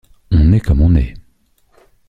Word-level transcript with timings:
On 0.31 0.51
est 0.51 0.59
comme 0.61 0.81
on 0.81 0.95
est. 0.95 1.13